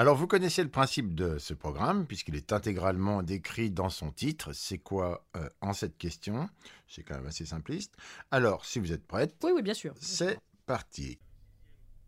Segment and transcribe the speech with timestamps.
[0.00, 4.52] Alors, vous connaissez le principe de ce programme, puisqu'il est intégralement décrit dans son titre.
[4.52, 6.48] C'est quoi euh, en cette question?
[6.86, 7.94] C'est quand même assez simpliste.
[8.30, 9.94] Alors, si vous êtes prête, Oui, oui, bien sûr.
[10.00, 11.18] c'est parti.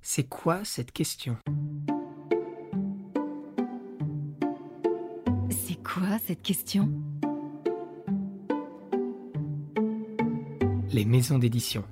[0.02, 1.36] C'est quoi cette question?
[5.50, 6.88] C'est quoi cette question?
[10.92, 11.84] Les maisons d'édition.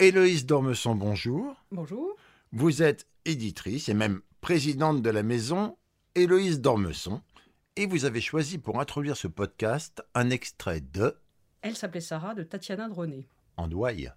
[0.00, 1.56] Héloïse Dormesson, bonjour.
[1.72, 2.14] Bonjour.
[2.52, 5.76] Vous êtes éditrice et même présidente de la maison
[6.14, 7.20] Héloïse Dormesson.
[7.74, 11.16] Et vous avez choisi pour introduire ce podcast un extrait de
[11.62, 13.26] Elle s'appelait Sarah de Tatiana Droné.
[13.56, 14.12] Andouaille.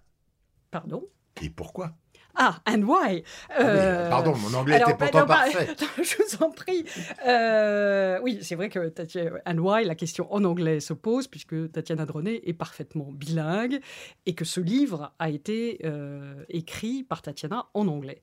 [0.70, 1.04] Pardon?
[1.42, 1.96] Et pourquoi?
[2.36, 3.22] Ah, and why?
[3.50, 5.68] Ah Euh, Pardon, mon anglais alors, était bah, pourtant non, bah, parfait.
[6.02, 6.84] je vous en prie.
[7.26, 11.70] Euh, oui, c'est vrai que Tatiana, and why, la question en anglais se pose, puisque
[11.72, 13.80] Tatiana Droné est parfaitement bilingue
[14.26, 18.22] et que ce livre a été euh, écrit par Tatiana en anglais.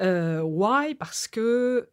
[0.00, 0.94] Why?
[0.94, 1.88] Parce que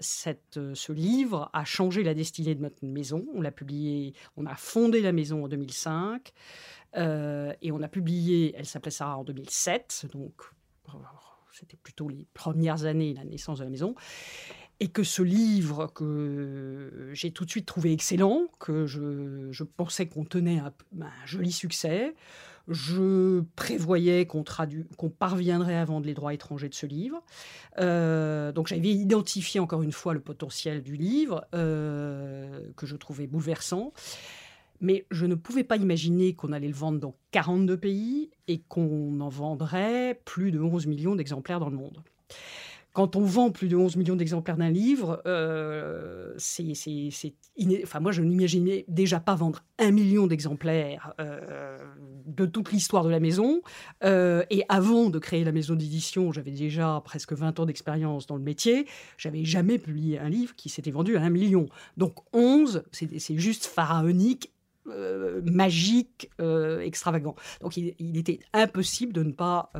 [0.00, 3.26] cette, ce livre a changé la destinée de notre maison.
[3.34, 6.32] On l'a publié, on a fondé la maison en 2005.
[6.96, 10.32] euh, et on a publié, elle s'appelait Sarah en 2007, donc
[10.88, 10.98] euh,
[11.52, 13.94] c'était plutôt les premières années, la naissance de la maison,
[14.80, 20.24] et que ce livre que j'ai tout de suite trouvé excellent, que je, pensais qu'on
[20.24, 20.72] tenait un
[21.26, 22.14] joli succès,
[22.68, 24.44] je prévoyais qu'on
[25.08, 27.22] parviendrait à vendre les droits étrangers de ce livre.
[27.78, 33.26] Euh, donc j'avais identifié encore une fois le potentiel du livre, euh, que je trouvais
[33.26, 33.92] bouleversant.
[34.80, 39.18] Mais je ne pouvais pas imaginer qu'on allait le vendre dans 42 pays et qu'on
[39.20, 42.02] en vendrait plus de 11 millions d'exemplaires dans le monde.
[42.94, 46.72] Quand on vend plus de 11 millions d'exemplaires d'un livre, euh, c'est,
[47.82, 51.78] enfin, moi je n'imaginais déjà pas vendre un million d'exemplaires euh,
[52.26, 53.60] de toute l'histoire de la maison.
[54.04, 58.36] Euh, et avant de créer la maison d'édition, j'avais déjà presque 20 ans d'expérience dans
[58.36, 58.86] le métier.
[59.18, 61.66] J'avais jamais publié un livre qui s'était vendu à un million.
[61.98, 64.52] Donc 11, c'est, juste pharaonique
[65.44, 66.30] magique,
[66.82, 67.36] extravagant.
[67.60, 69.70] Donc il, était impossible de ne pas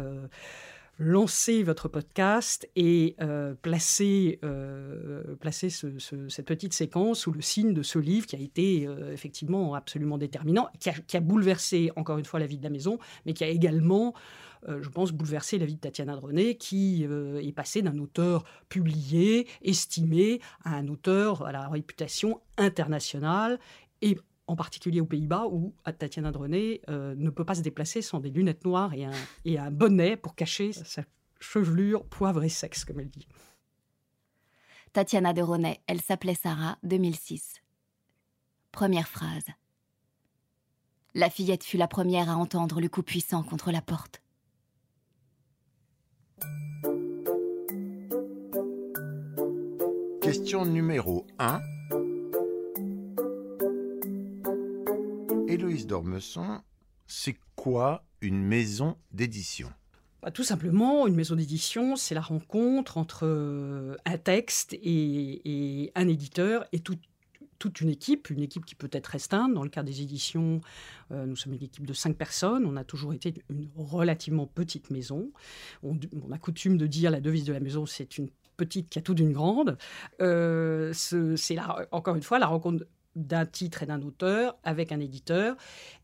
[0.98, 5.22] lancer votre podcast et euh, placer, euh,
[6.28, 10.19] cette petite séquence sous le signe de ce livre qui a été euh, effectivement absolument
[10.19, 13.48] déterminant, qui a, bouleversé encore une fois la vie de la maison, mais qui a
[13.48, 14.12] également
[14.69, 19.47] euh, je pense, bouleversé la vie de Tatiana Droné, qui est passée d'un auteur publié,
[19.62, 23.60] estimé, à un auteur à la réputation internationale,
[24.03, 24.16] et
[24.48, 28.31] en particulier aux Pays-Bas, où Tatiana Droné euh, ne peut pas se déplacer sans des
[28.31, 29.12] lunettes noires et un,
[29.44, 31.04] et un bonnet pour cacher sa
[31.38, 33.28] chevelure poivre et sexe, comme elle dit.
[34.92, 37.62] Tatiana de Ronet, elle s'appelait Sarah, 2006.
[38.72, 39.47] Première phrase.
[41.14, 44.22] La fillette fut la première à entendre le coup puissant contre la porte.
[50.22, 51.60] Question numéro 1.
[55.48, 56.60] Héloïse Dormesson,
[57.06, 59.70] c'est quoi une maison d'édition?
[60.22, 66.06] Bah, tout simplement, une maison d'édition, c'est la rencontre entre euh, un texte et, un
[66.08, 66.98] éditeur et tout-
[67.58, 69.54] toute une équipe, une équipe qui peut être restreinte.
[69.54, 70.60] Dans le cas des éditions,
[71.12, 72.66] euh, nous sommes une équipe de cinq personnes.
[72.66, 75.32] On a toujours été une relativement petite maison.
[75.82, 75.97] On,
[76.31, 79.14] a coutume de dire la devise de la maison, c'est une petite qui a tout
[79.14, 79.78] d'une grande.
[80.20, 81.56] Euh, ce- c'est
[81.91, 82.84] encore une fois la rencontre
[83.18, 85.56] d'un titre et d'un auteur avec un éditeur.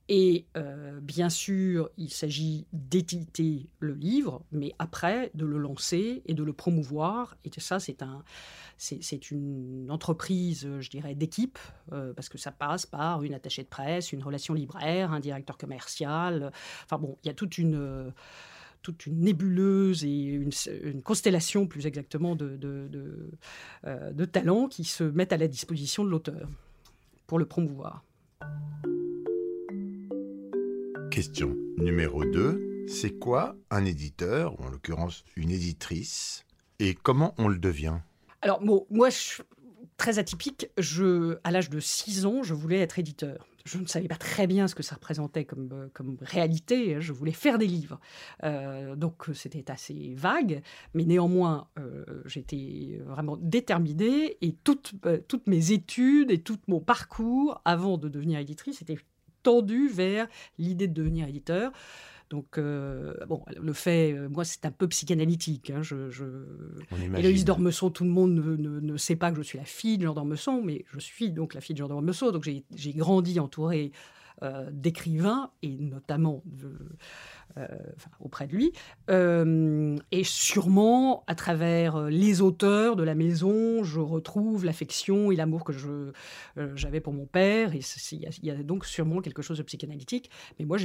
[0.08, 6.34] Et euh, bien sûr, il s'agit d'éditer le livre, mais après de le lancer et
[6.34, 7.36] de le promouvoir.
[7.44, 8.22] Et ça, c'est un,
[9.30, 11.58] une entreprise, je dirais, d'équipe,
[11.92, 15.56] euh, parce que ça passe par une attachée de presse, une relation libraire, un directeur
[15.56, 16.52] commercial.
[16.84, 18.12] Enfin bon, il y a toute une
[18.84, 22.58] toute une nébuleuse et une, constellation, plus exactement, de,
[23.86, 26.48] euh, de talents qui se mettent à la disposition de l'auteur
[27.26, 28.04] pour le promouvoir.
[31.10, 32.86] Question numéro 2.
[32.86, 36.44] C'est quoi un éditeur, ou en l'occurrence une éditrice,
[36.80, 37.98] et comment on le devient?
[38.42, 39.42] Alors, bon, moi, je suis
[39.96, 40.68] très atypique.
[40.76, 43.46] Je, à l'âge de 6 ans, je voulais être éditeur.
[43.64, 47.00] Je ne savais pas très bien ce que ça représentait comme, euh, réalité.
[47.00, 47.98] Je voulais faire des livres.
[48.42, 50.62] Euh, donc, c'était assez vague.
[50.92, 54.36] Mais néanmoins, euh, j'étais vraiment déterminée.
[54.42, 58.98] Et toutes, euh, toutes mes études et tout mon parcours avant de devenir éditrice était
[59.42, 60.26] tendu vers
[60.58, 61.72] l'idée de devenir éditeur.
[62.30, 65.70] Donc, euh, bon, le fait, euh, moi, c'est un peu psychanalytique.
[65.70, 66.24] hein, je, je...
[66.90, 67.16] On imagine.
[67.16, 69.98] Héloïse d'Ormesson, tout le monde ne, ne- ne sait pas que je suis la fille
[69.98, 72.30] de Jean d'Ormesson, mais je suis donc la fille de Jean d'Ormesson.
[72.32, 73.92] Donc, j'ai j'ai grandi entourée
[74.42, 76.76] euh, d'écrivains, et notamment de-
[77.56, 78.72] enfin, auprès de lui,
[79.10, 85.36] Euh, et sûrement à travers euh, les auteurs de la maison, je retrouve l'affection et
[85.36, 86.12] l'amour que euh,
[86.74, 87.80] j'avais pour mon père, et
[88.12, 90.30] il y, a- donc sûrement quelque chose de psychanalytique.
[90.58, 90.78] Mais moi,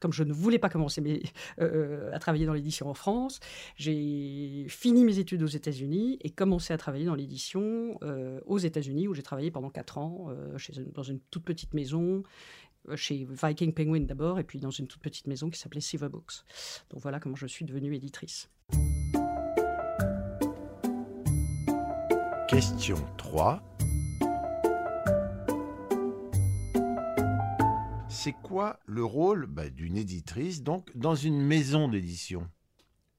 [0.00, 1.22] comme je ne voulais pas commencer mes-
[1.60, 3.40] euh, à travailler dans l'édition en France,
[3.76, 9.08] j'ai fini mes études aux États-Unis et commencé à travailler dans l'édition euh, aux États-Unis,
[9.08, 12.22] où j'ai travaillé pendant quatre ans euh, chez une- dans une toute petite maison euh,
[12.94, 16.44] chez Viking Penguin d'abord, et puis dans une toute petite maison qui s'appelait Silver Books.
[16.90, 18.48] Donc voilà comment je suis devenue éditrice.
[22.48, 23.62] Question 3.
[28.08, 32.48] C'est quoi le rôle bah, d'une éditrice donc dans une maison d'édition?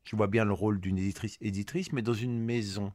[0.04, 2.94] Je vois bien le rôle d'une éditrice éditrice, mais dans une maison.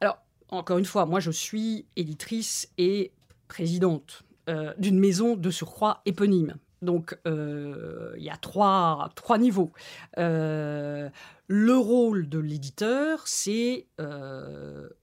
[0.00, 0.18] Alors,
[0.48, 3.12] encore une fois, moi je suis éditrice et
[3.46, 6.56] présidente euh, d'une maison de surcroît éponyme.
[6.82, 9.72] Donc, euh, il y a trois, trois niveaux.
[10.18, 11.08] Euh,
[11.46, 13.86] le rôle de l'éditeur, c'est,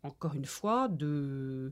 [0.04, 1.72] encore une fois, de,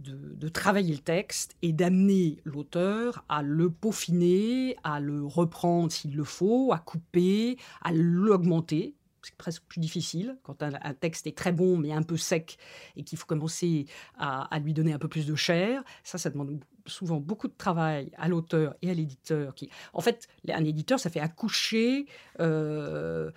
[0.00, 6.16] de, de travailler le texte et d'amener l'auteur à le peaufiner, à le reprendre s'il
[6.16, 8.94] le faut, à couper, à l'augmenter.
[9.22, 12.58] C'est presque plus difficile quand un, texte est très bon mais un peu sec
[12.96, 13.86] et qu'il faut commencer
[14.18, 15.82] à, lui donner un peu plus de chair.
[16.02, 19.54] Ça, ça demande souvent beaucoup de travail à l'auteur et à l'éditeur.
[19.54, 22.06] Qui, en fait, un éditeur, ça fait accoucher.
[22.40, 23.30] Euh,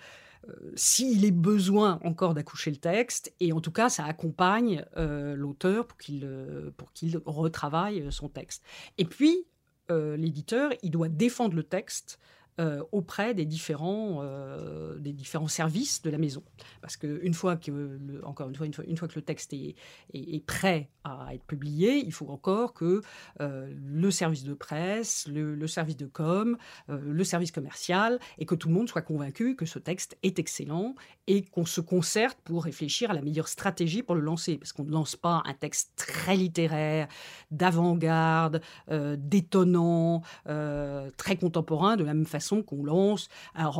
[0.48, 5.34] euh, s'il est besoin encore d'accoucher le texte, et en tout cas, ça accompagne euh,
[5.34, 6.28] l'auteur pour qu'il
[6.76, 8.62] pour qu'il retravaille son texte.
[8.98, 9.46] Et puis,
[9.88, 12.18] l'éditeur, il doit défendre le texte
[12.58, 16.42] euh, auprès des différents, euh, des différents services de la maison.
[16.80, 19.52] Parce qu'une fois que, le, encore une fois, une fois, une fois que le texte
[19.52, 19.74] est,
[20.14, 23.02] est, prêt à être publié, il faut encore que
[23.42, 26.56] euh, le service de presse, le, le service de com,
[26.88, 30.94] le service commercial, et que tout le monde soit convaincu que ce texte est excellent
[31.26, 34.56] et qu'on se concerte pour réfléchir à la meilleure stratégie pour le lancer.
[34.56, 37.06] Parce qu'on ne lance pas un texte très littéraire,
[37.50, 40.22] d'avant-garde, détonnant,
[41.16, 43.70] très contemporain, de la même façon qu'on lance un,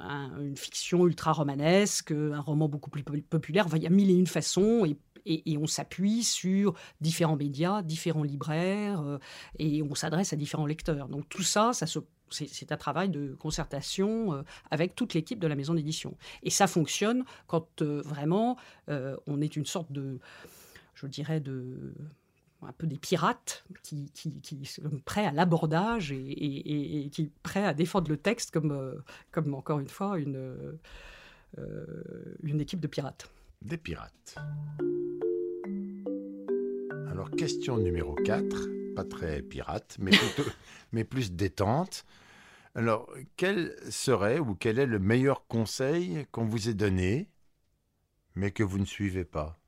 [0.00, 3.66] un, une fiction ultra romanesque, un roman beaucoup plus populaire.
[3.74, 4.84] Il y a mille et une façons
[5.26, 9.18] et, on s'appuie sur différents médias, différents libraires euh,
[9.58, 11.08] et on s'adresse à différents lecteurs.
[11.08, 11.72] Donc tout ça,
[12.30, 16.16] c'est un travail de concertation euh, avec toute l'équipe de la maison d'édition.
[16.42, 18.56] Et ça fonctionne quand euh, vraiment
[19.26, 20.18] on est une sorte de,
[20.94, 21.94] je dirais, de
[22.62, 27.30] un peu des pirates qui, qui, qui sont prêts à l'abordage et, et, et, qui
[27.42, 28.94] prêts à défendre le texte comme, euh,
[29.30, 30.78] comme encore une fois, une,
[31.58, 33.30] euh, une équipe de pirates.
[33.62, 34.36] Des pirates.
[37.10, 40.50] Alors, question numéro 4, pas très pirate, mais, plutôt,
[40.92, 42.04] mais plus détente.
[42.74, 47.28] Alors, quel serait ou quel est le meilleur conseil qu'on vous ait donné,
[48.34, 49.58] mais que vous ne suivez pas?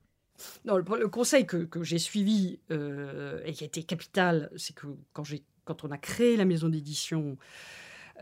[0.65, 4.87] Non, le, conseil que, que j'ai suivi euh, et qui a été capital, c'est que
[5.13, 5.25] quand,
[5.65, 7.37] quand, on a créé la maison d'édition,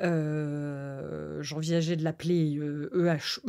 [0.00, 3.40] euh, j'envisageais de l'appeler euh, EH,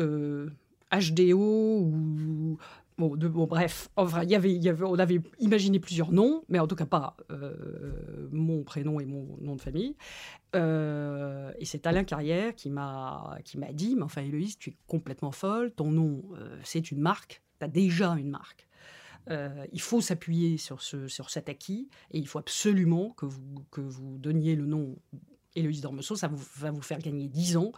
[0.91, 2.57] HDO ou.
[2.97, 6.59] Bon, de, bon, bref, enfin, y avait, y avait, on avait imaginé plusieurs noms, mais
[6.59, 7.15] en tout cas pas
[8.33, 9.95] mon prénom et mon nom de famille.
[10.53, 13.37] et c'est Alain Carrière qui m'a
[13.71, 16.23] dit Mais enfin, Héloïse, tu es complètement folle, ton nom,
[16.65, 18.67] c'est une marque tu as déjà une marque.
[19.29, 23.65] Euh, il faut s'appuyer sur, ce, sur cet acquis et il faut absolument que vous,
[23.69, 24.97] que vous donniez le nom
[25.55, 26.15] Héloïse Dormesson.
[26.15, 27.71] Ça vous, va vous faire gagner 10 ans.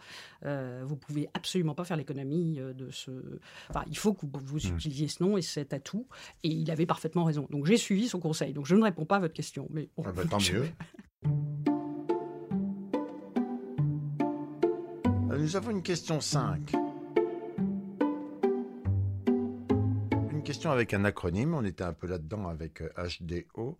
[0.44, 3.10] Euh, vous pouvez absolument pas faire l'économie de ce.
[3.68, 4.74] Enfin, il faut que vous, vous mmh.
[4.76, 6.06] utilisiez ce nom et cet atout.
[6.42, 7.46] Et il avait parfaitement raison.
[7.50, 8.52] Donc j'ai suivi son conseil.
[8.54, 9.66] Donc je ne réponds pas à votre question.
[9.70, 10.54] Mais bon, ah bah, tant je...
[10.54, 10.68] mieux.
[15.38, 16.81] Nous avons une question 5.
[20.52, 23.78] Question avec un acronyme, on était un peu là-dedans avec HDO.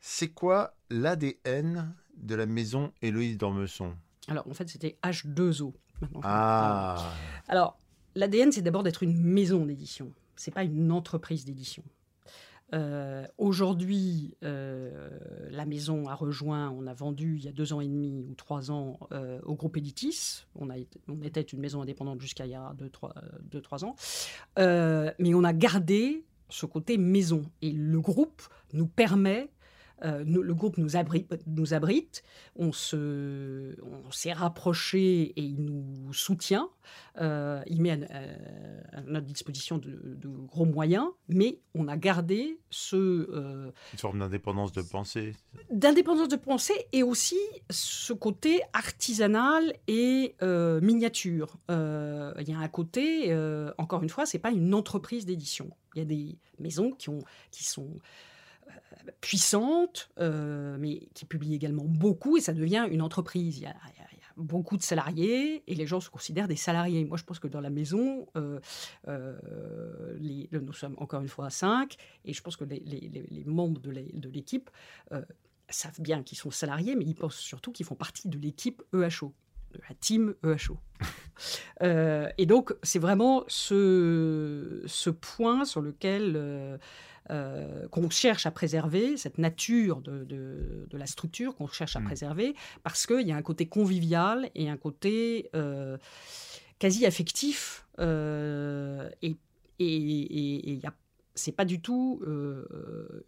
[0.00, 3.94] C'est quoi l'ADN de la maison Héloïse d'Ormesson?
[4.26, 5.72] Alors, en fait, c'était H2O.
[6.24, 7.12] Ah
[7.46, 7.78] Alors,
[8.16, 10.10] l'ADN, c'est d'abord d'être une maison d'édition.
[10.34, 11.84] C'est pas une entreprise d'édition.
[12.74, 15.10] Euh, Aujourd'hui, euh,
[15.50, 18.34] la maison a rejoint, on a vendu il y a deux ans et demi ou
[18.34, 20.44] trois ans euh, au groupe Editis.
[20.56, 20.70] On,
[21.22, 22.88] était une maison indépendante jusqu'à il y a deux,
[23.60, 23.94] trois, ans.
[24.56, 27.42] Mais on a gardé ce côté maison.
[27.60, 29.50] Et le groupe nous permet
[30.04, 32.22] euh, nous- le groupe nous abrite, nous abrite
[32.56, 36.68] on se, on s'est rapproché et il nous soutient.
[37.20, 37.94] Euh, il met à,
[38.94, 39.90] à- à notre disposition de,
[40.20, 45.34] de gros moyens, mais on a gardé ce euh, Une forme d'indépendance de pensée.
[45.70, 47.38] d'indépendance de pensée et aussi
[47.70, 51.56] ce côté artisanal et euh, miniature.
[51.70, 55.70] Euh, Il y a un côté, euh, encore une fois, c'est pas une entreprise d'édition.
[55.94, 57.88] Il y a des maisons qui, ont, qui sont
[59.20, 63.58] puissantes, euh, mais qui publient également beaucoup et ça devient une entreprise.
[63.58, 63.74] Il y a,
[64.38, 67.04] beaucoup de salariés et les gens se considèrent des salariés.
[67.04, 68.60] Moi, je pense que dans la maison, euh,
[69.06, 70.18] euh,
[70.50, 74.30] nous sommes encore une fois cinq et je pense que les, membres de l'é- de
[74.30, 74.70] l'équipe
[75.68, 79.34] savent bien qu'ils sont salariés, mais ils pensent surtout qu'ils font partie de l'équipe EHO,
[79.74, 80.78] de la team EHO.
[82.38, 86.78] Et donc, c'est vraiment ce, point sur lequel
[87.32, 92.00] euh, qu'on cherche à préserver, cette nature de, de- de la structure qu'on cherche à
[92.00, 92.04] Mm.
[92.04, 95.96] préserver, parce qu'il y a un côté convivial et un côté euh,
[96.78, 97.86] quasi affectif.
[97.98, 99.36] euh, et
[99.78, 100.80] et- et-
[101.34, 102.20] c'est pas du tout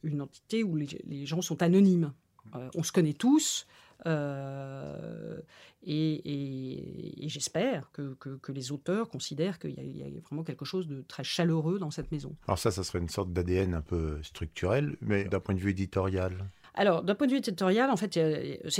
[0.02, 2.12] une entité où les, les gens sont anonymes.
[2.54, 3.66] Euh, on se connaît tous.
[4.06, 5.40] Euh,
[5.82, 10.02] et et- et j'espère que, que- que les auteurs considèrent qu'il y, a- il y
[10.18, 12.34] a vraiment quelque chose de très chaleureux dans cette maison.
[12.48, 15.70] Alors ça, ça serait une sorte d'ADN un peu structurel, mais d'un point de vue
[15.70, 16.32] éditorial.
[16.76, 18.18] Alors, d'un point de vue éditorial, en fait,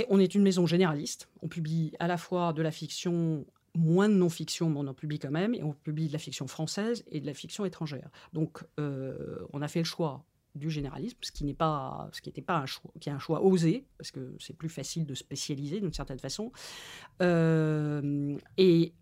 [0.09, 1.29] on est une maison généraliste.
[1.41, 5.17] On publie à la fois de la fiction, moins de non-fiction, mais on en publie
[5.19, 8.09] quand même, et on publie de la fiction française et de la fiction étrangère.
[8.33, 10.25] Donc, euh, on a fait le choix
[10.55, 13.19] du généralisme, ce qui n'est pas, ce qui n'était pas un choix, qui est un
[13.19, 16.51] choix osé, parce que c'est plus facile de spécialiser d'une certaine façon.
[17.21, 18.93] Euh, et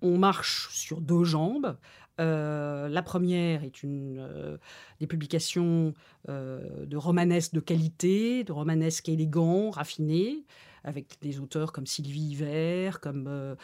[0.00, 1.76] on marche sur deux jambes.
[2.18, 4.56] Euh, la première est une, euh,
[5.00, 5.92] des publications
[6.28, 10.44] de romanesques de qualité, de romanesques élégants, raffinés,
[10.82, 13.56] avec des auteurs comme Sylvie Hiver, comme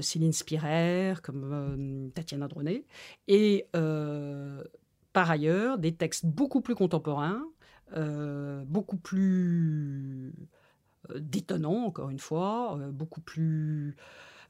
[0.00, 2.84] Céline Spirer, comme Tatiana Dronet.
[3.28, 3.66] Et
[5.12, 7.44] par ailleurs, des textes beaucoup plus contemporains,
[7.96, 10.32] euh, beaucoup plus
[11.10, 13.96] euh, détonnants, encore une fois, euh, beaucoup plus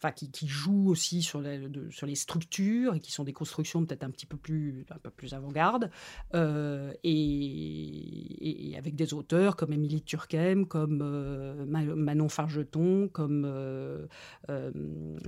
[0.02, 3.32] enfin, qui, qui jouent aussi sur, les- de- sur les structures et qui sont des
[3.32, 5.90] constructions peut-être un petit peu plus, un peu plus avant-garde,
[6.34, 14.06] euh, et, avec des auteurs comme Émilie Turquem, comme euh, Ma- Manon Fargeton, comme euh,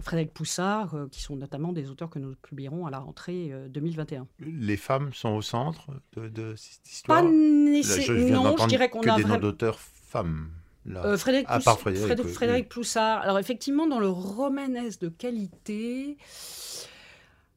[0.02, 4.26] Frédéric Poussard, qui sont notamment des auteurs que nous publierons à la rentrée euh, 2021.
[4.40, 7.22] Les femmes sont au centre de, de cette histoire?
[7.22, 8.20] Pas nécessairement.
[8.20, 10.50] je viens Non, je dirais qu'on que a des noms d'auteurs femmes.
[10.86, 12.68] Euh, Frédéric, À Pouss- part Frédéric, Frédéric, oui, Frédéric oui.
[12.68, 13.22] Ploussard.
[13.22, 16.16] Alors effectivement, dans le romanesque de qualité,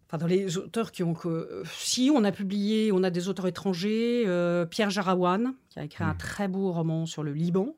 [0.08, 3.48] enfin dans les auteurs qui ont que, si on a publié, on a des auteurs
[3.48, 7.76] étrangers, euh, Pierre Jarawan qui a écrit un très beau roman sur le Liban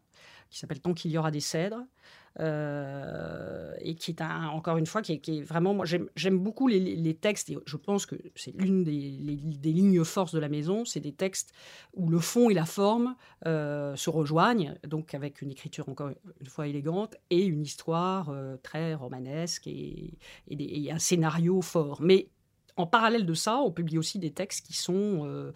[0.51, 1.83] qui s'appelle Tant qu'il y aura des cèdres.
[2.39, 7.13] Euh, et qui est un- encore une fois qui est, vraiment moi j'aime beaucoup les,
[7.15, 10.99] textes et je pense que c'est l'une des, des lignes forces de la maison c'est
[10.99, 11.53] des textes
[11.95, 13.15] où le fond et la forme
[13.47, 18.57] euh, se rejoignent, donc avec une écriture encore une fois élégante et une histoire euh,
[18.61, 20.17] très romanesque et,
[20.49, 21.99] et un scénario fort.
[22.01, 22.29] Mais
[22.77, 25.51] en parallèle de ça, on publie aussi des textes qui sont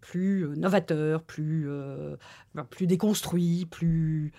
[0.00, 1.68] plus novateurs, plus,
[2.70, 4.32] plus déconstruits, plus,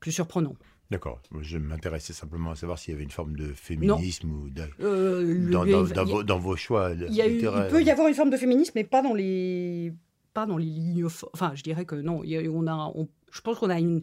[0.00, 0.56] plus surprenants.
[0.90, 1.20] D'accord.
[1.40, 5.48] Je m'intéressais simplement à savoir s'il y avait une forme de féminisme ou de- Euh,
[5.50, 7.68] dans, a- vos, dans vos choix il, y a eu- il littéraires.
[7.68, 9.92] peut y avoir une forme de féminisme, mais pas dans les,
[10.34, 11.04] pas dans les lignes.
[11.32, 12.24] Enfin, je dirais que non.
[12.24, 14.00] y a- on a, on- je pense qu'on a une.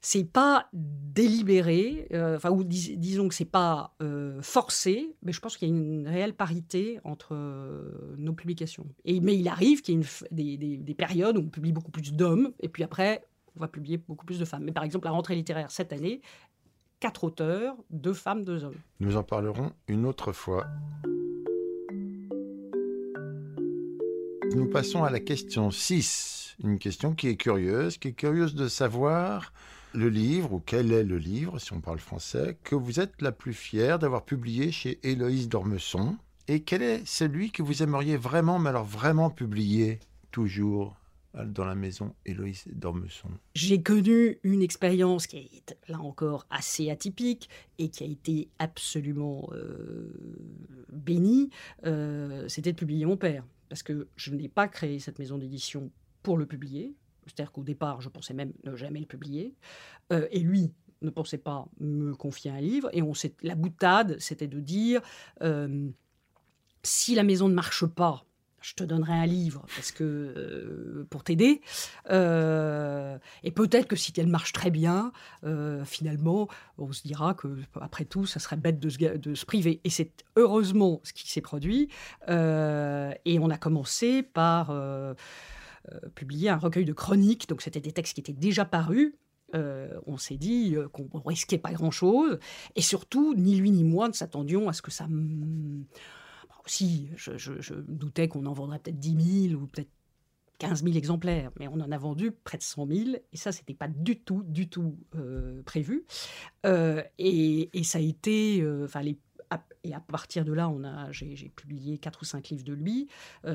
[0.00, 0.68] C'est pas
[1.16, 5.68] délibéré, euh, enfin, ou dis- disons que c'est pas euh, forcé, mais je pense qu'il
[5.68, 7.34] y a une réelle parité entre
[8.16, 8.86] nos publications.
[9.04, 10.06] Et, mais il arrive qu'il y ait une
[10.36, 13.24] des, des- des périodes où on publie beaucoup plus d'hommes, et puis après,
[13.56, 14.64] on va publier beaucoup plus de femmes.
[14.64, 16.20] Mais par exemple, la rentrée littéraire cette année,
[17.00, 18.76] quatre auteurs, deux femmes, deux hommes.
[19.00, 20.66] Nous en parlerons une autre fois.
[24.54, 26.56] Nous passons à la question 6.
[26.64, 29.52] Une question qui est curieuse, qui est curieuse de savoir
[29.92, 33.32] le livre, ou quel est le livre, si on parle français, que vous êtes la
[33.32, 36.16] plus fière d'avoir publié chez Héloïse Dormesson.
[36.48, 39.98] Et quel est celui que vous aimeriez vraiment, mais alors vraiment publier
[40.30, 40.94] toujours?
[41.44, 47.48] Dans la maison Héloïse Dormesson J'ai connu une expérience qui est là encore assez atypique
[47.78, 50.12] et qui a été absolument euh,
[50.92, 51.50] bénie.
[51.84, 53.44] Euh, C'était de publier mon père.
[53.68, 55.90] Parce que je n'ai pas créé cette maison d'édition
[56.22, 56.94] pour le publier.
[57.26, 59.54] C'est-à-dire qu'au départ, je pensais même ne jamais le publier.
[60.12, 62.88] Euh, et lui ne pensait pas me confier un livre.
[62.92, 63.02] Et
[63.42, 65.02] la boutade, c'était de dire
[66.82, 68.25] si la maison ne marche pas,
[68.66, 71.60] je te donnerai un livre parce que euh, pour t'aider.
[72.10, 75.12] Euh, et peut-être que si elle marche très bien,
[75.44, 77.46] euh, finalement, on se dira que
[77.80, 79.80] après tout, ça serait bête de se, priver.
[79.84, 81.88] Et c'est heureusement ce qui s'est produit.
[82.28, 84.74] et on a commencé par
[86.16, 87.48] publier un recueil de chroniques.
[87.48, 89.14] Donc c'était des textes qui étaient déjà parus.
[89.54, 92.40] on s'est dit qu'on risquait pas grand-chose.
[92.74, 95.06] Et surtout, ni lui ni moi ne s'attendions à ce que ça
[96.66, 99.90] si, je, doutais qu'on en vendrait peut-être 10 000 ou peut-être
[100.58, 103.74] 15 000 exemplaires, mais on en a vendu près de 100 000, et ça, c'était
[103.74, 106.04] pas du tout, du tout euh, prévu.
[106.64, 109.02] Euh, et, ça a été, euh, enfin,
[109.84, 113.08] et à partir de là, on a, j'ai, publié quatre ou cinq livres de lui,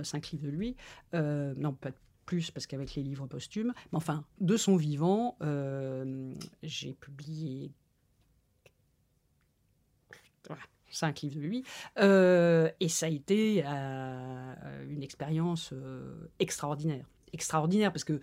[0.04, 0.76] cinq livres de lui,
[1.14, 5.38] non, peut-être plus parce qu'avec les livres posthumes, mais enfin, de son vivant,
[6.64, 7.72] j'ai publié
[10.48, 11.64] voilà, cinq livres de lui.
[12.00, 14.54] Euh, et ça a été euh,
[14.90, 17.06] une expérience euh, extraordinaire.
[17.34, 18.20] Extraordinaire parce que,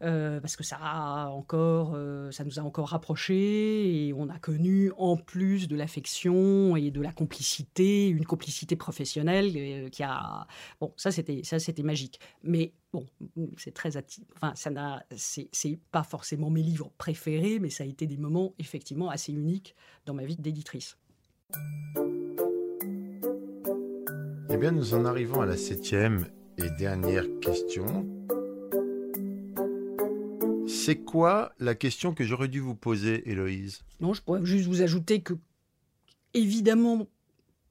[0.00, 1.96] parce que ça, a encore,
[2.30, 7.00] ça nous a encore rapprochés et on a connu, en plus de l'affection et de
[7.00, 10.46] la complicité, une complicité professionnelle qui a.
[10.80, 12.20] Bon, ça c'était, ça, c'était magique.
[12.42, 13.06] Mais bon,
[13.56, 13.92] c'est très.
[14.34, 18.18] Enfin, ça n'a, c'est, c'est pas forcément mes livres préférés, mais ça a été des
[18.18, 19.74] moments effectivement assez uniques
[20.04, 20.98] dans ma vie d'éditrice.
[24.54, 26.26] Eh bien, nous en arrivons à la septième
[26.58, 28.06] et dernière question.
[30.68, 33.82] C'est quoi la question que j'aurais dû vous poser, Héloïse?
[33.98, 35.34] Non, je pourrais juste vous ajouter que,
[36.34, 37.08] évidemment,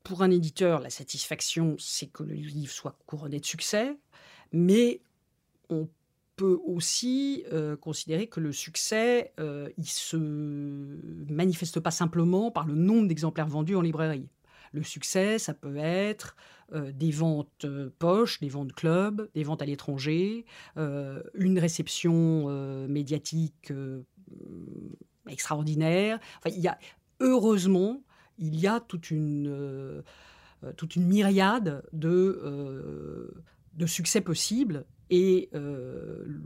[0.04, 3.96] pour un éditeur, la satisfaction, c'est que le livre soit couronné de succès,
[4.52, 5.00] mais
[5.70, 5.88] on
[6.36, 12.76] peut aussi euh, considérer que le succès, euh, il se manifeste pas simplement par le
[12.76, 14.30] nombre d'exemplaires vendus en librairie.
[14.72, 16.36] Le succès, ça peut être
[16.74, 17.68] euh, des ventes
[18.00, 22.48] poches, des ventes club, des ventes à l'étranger, une réception
[22.88, 23.72] médiatique
[25.30, 26.20] extraordinaire.
[26.40, 26.80] Enfin, il y a,
[27.20, 28.02] heureusement,
[28.40, 30.04] il y a toute une,
[30.76, 33.32] toute une myriade de,
[33.76, 36.42] de succès possibles et euh,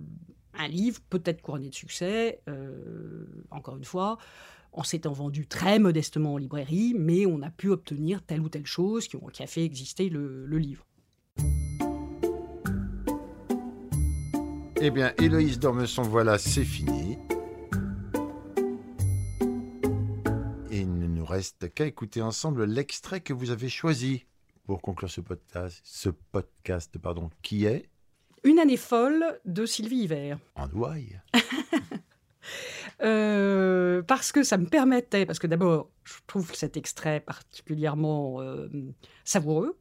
[0.53, 4.17] un livre peut être couronné de succès, euh, encore une fois,
[4.71, 8.65] en s'étant vendu très modestement en librairie, mais on a pu obtenir telle ou telle
[8.65, 10.85] chose qui, a fait exister le, livre.
[14.79, 17.17] Eh bien, Héloïse Dormesson, voilà, c'est fini.
[20.69, 24.25] Et il ne nous reste qu'à écouter ensemble l'extrait que vous avez choisi
[24.65, 27.89] pour conclure ce podcast, ce podcast pardon, qui est
[28.47, 30.39] une année folle de Sylvie Hiver.
[30.55, 31.19] En ouaille
[33.01, 38.69] euh, parce que ça me permettait, parce que d'abord, je trouve cet extrait particulièrement euh,
[39.25, 39.77] savoureux,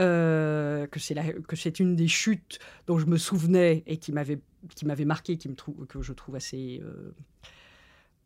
[0.00, 4.40] euh, que c'est une des chutes dont je me souvenais et qui m'avait
[4.74, 6.82] qui m'avait marqué, qui me trouve que je trouve assez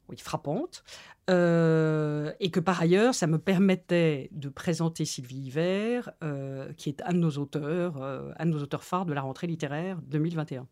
[0.09, 0.85] oui, frappante,
[1.29, 7.03] euh, et que par ailleurs, ça me permettait de présenter Sylvie Hiver, euh, qui est
[7.03, 10.67] un de nos auteurs, euh, un de nos auteurs phares de la rentrée littéraire 2021.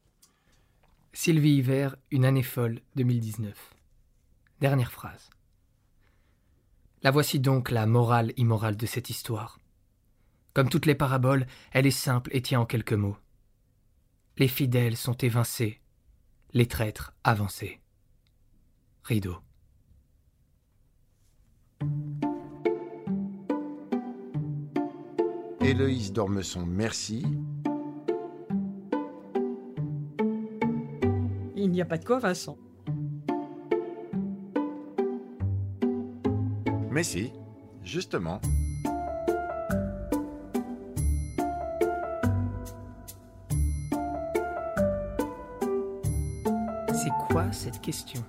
[1.13, 3.75] Sylvie Hiver, Une année folle 2019.
[4.61, 5.29] Dernière phrase.
[7.03, 9.59] La voici donc la morale immorale de cette histoire.
[10.55, 13.19] Comme toutes les paraboles, elle est simple et tient en quelques mots.
[14.39, 15.81] Les fidèles sont évincés,
[16.53, 17.81] les traîtres avancés
[19.07, 19.37] rideau.
[25.61, 27.25] Héloïse Dormesson, merci.
[31.55, 32.57] Il n'y a pas de quoi, Vincent.
[36.91, 37.33] Mais si,
[37.85, 38.41] justement.
[46.93, 48.25] C'est quoi cette question question?